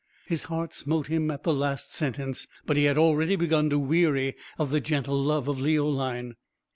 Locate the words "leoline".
5.59-6.33